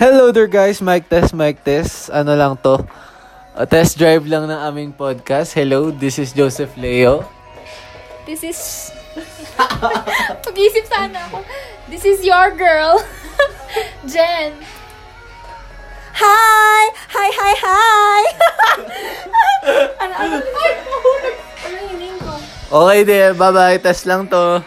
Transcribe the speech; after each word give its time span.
Hello 0.00 0.32
there 0.32 0.48
guys, 0.48 0.80
mic 0.80 1.12
test, 1.12 1.36
mic 1.36 1.60
test. 1.60 2.08
Ano 2.08 2.32
lang 2.32 2.56
to? 2.64 2.80
A 3.52 3.68
test 3.68 4.00
drive 4.00 4.24
lang 4.24 4.48
ng 4.48 4.56
aming 4.56 4.96
podcast. 4.96 5.52
Hello, 5.52 5.92
this 5.92 6.16
is 6.16 6.32
Joseph 6.32 6.72
Leo. 6.80 7.28
This 8.24 8.40
is... 8.40 8.56
Pag-isip 10.48 10.88
sana 10.88 11.28
ako. 11.28 11.44
This 11.92 12.08
is 12.08 12.24
your 12.24 12.48
girl, 12.56 12.96
Jen. 14.08 14.56
Hi! 16.16 16.82
Hi, 17.12 17.28
hi, 17.36 17.54
hi! 17.60 18.22
ano, 20.00 20.12
ano? 20.16 20.34
Ay, 20.40 20.70
mahulog. 20.80 21.36
Ano 21.60 21.76
yung 21.76 21.98
name 22.00 22.18
ko? 22.24 22.32
Okay 22.88 23.00
din, 23.04 23.30
bye-bye. 23.36 23.76
Test 23.84 24.08
lang 24.08 24.24
to. 24.32 24.64